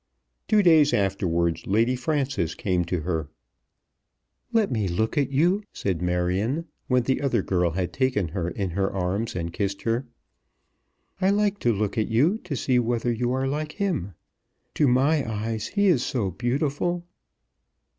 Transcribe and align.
Two 0.47 0.63
days 0.63 0.95
afterwards 0.95 1.67
Lady 1.67 1.95
Frances 1.95 2.55
came 2.55 2.83
to 2.85 3.01
her. 3.01 3.29
"Let 4.51 4.71
me 4.71 4.87
look 4.87 5.15
at 5.15 5.29
you," 5.29 5.61
said 5.73 6.01
Marion, 6.01 6.65
when 6.87 7.03
the 7.03 7.21
other 7.21 7.43
girl 7.43 7.69
had 7.69 7.93
taken 7.93 8.29
her 8.29 8.49
in 8.49 8.71
her 8.71 8.91
arms 8.91 9.35
and 9.35 9.53
kissed 9.53 9.83
her. 9.83 10.07
"I 11.21 11.29
like 11.29 11.59
to 11.59 11.71
look 11.71 11.99
at 11.99 12.07
you, 12.07 12.39
to 12.45 12.55
see 12.55 12.79
whether 12.79 13.11
you 13.11 13.31
are 13.31 13.47
like 13.47 13.73
him. 13.73 14.15
To 14.73 14.87
my 14.87 15.23
eyes 15.31 15.67
he 15.67 15.85
is 15.85 16.03
so 16.03 16.31
beautiful." 16.31 17.05